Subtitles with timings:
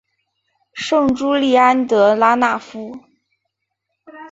[0.73, 2.97] 圣朱利安德拉讷夫。